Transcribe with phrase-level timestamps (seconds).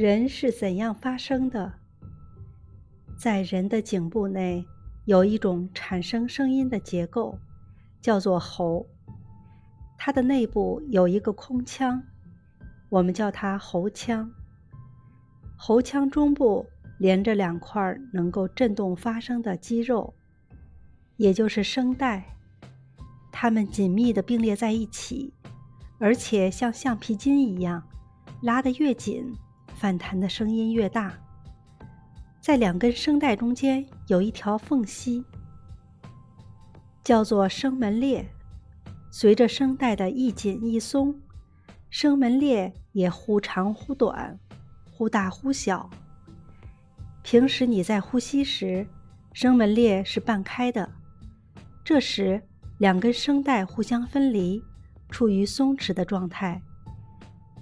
[0.00, 1.74] 人是怎样发声的？
[3.18, 4.64] 在人的颈部内
[5.04, 7.38] 有一种产生声音的结构，
[8.00, 8.86] 叫做喉。
[9.98, 12.02] 它的内部有一个空腔，
[12.88, 14.32] 我们叫它喉腔。
[15.54, 16.64] 喉腔中部
[16.98, 20.14] 连着两块能够振动发声的肌肉，
[21.18, 22.38] 也就是声带。
[23.30, 25.34] 它们紧密地并列在一起，
[25.98, 27.86] 而且像橡皮筋一样，
[28.40, 29.36] 拉得越紧。
[29.80, 31.18] 反弹的声音越大，
[32.38, 35.24] 在两根声带中间有一条缝隙，
[37.02, 38.28] 叫做声门裂。
[39.10, 41.18] 随着声带的一紧一松，
[41.88, 44.38] 声门裂也忽长忽短，
[44.92, 45.88] 忽大忽小。
[47.22, 48.86] 平时你在呼吸时，
[49.32, 50.92] 声门裂是半开的，
[51.82, 52.42] 这时
[52.76, 54.62] 两根声带互相分离，
[55.08, 56.60] 处于松弛的状态。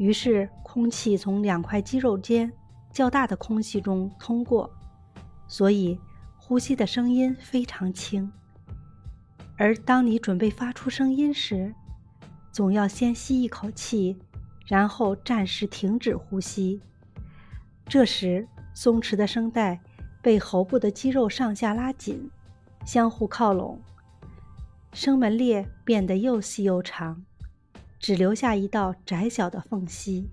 [0.00, 2.50] 于是，空气从两块肌肉间
[2.90, 4.70] 较大的空隙中通过，
[5.46, 6.00] 所以
[6.38, 8.32] 呼吸的声音非常轻。
[9.58, 11.74] 而当你准备发出声音时，
[12.50, 14.18] 总要先吸一口气，
[14.66, 16.80] 然后暂时停止呼吸。
[17.84, 19.82] 这时，松弛的声带
[20.22, 22.30] 被喉部的肌肉上下拉紧，
[22.86, 23.78] 相互靠拢，
[24.94, 27.22] 声门裂变得又细又长。
[28.00, 30.30] 只留下一道窄小的缝隙，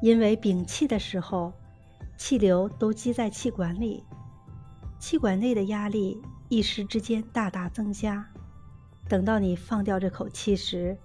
[0.00, 1.52] 因为屏气的时候，
[2.16, 4.04] 气流都积在气管里，
[5.00, 8.24] 气管内的压力一时之间大大增加。
[9.08, 10.96] 等到你放掉这口气时，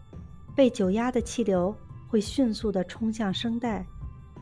[0.56, 1.76] 被久压的气流
[2.08, 3.84] 会迅速地冲向声带，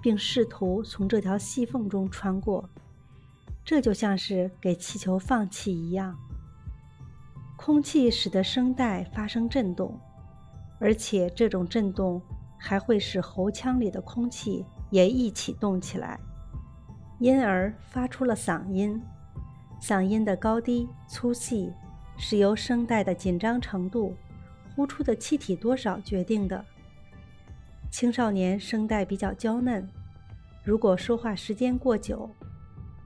[0.01, 2.69] 并试图从这条细缝中穿过。
[3.63, 6.19] 这就像是给气球放气一样。
[7.55, 9.97] 空气使得声带发生震动。
[10.83, 12.21] 而且这种震动
[12.57, 16.19] 还会使喉腔里的空气也一起动起来，
[17.19, 19.01] 因而发出了嗓音。
[19.81, 21.71] 嗓音的高低、粗细
[22.17, 24.13] 是由声带的紧张程度、
[24.75, 26.65] 呼出的气体多少决定的。
[27.89, 29.87] 青少年声带比较娇嫩，
[30.65, 32.29] 如果说话时间过久，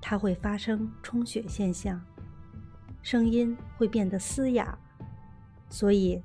[0.01, 2.01] 它会发生充血现象，
[3.03, 4.75] 声音会变得嘶哑，
[5.69, 6.19] 所以。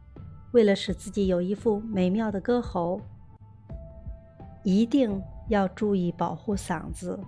[0.52, 3.00] 为了使自己有一副美妙的歌喉，
[4.62, 7.18] 一定要注意保护嗓子。